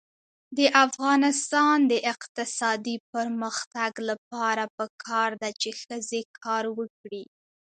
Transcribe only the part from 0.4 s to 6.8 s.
د افغانستان د اقتصادي پرمختګ لپاره پکار ده چې ښځې کار